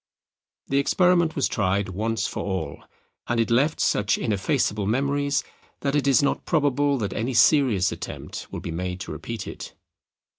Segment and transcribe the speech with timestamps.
[0.65, 2.83] The experiment was tried once for all,
[3.27, 5.43] and it left such ineffaceable memories
[5.81, 9.75] that it is not probable that any serious attempt will be made to repeat it.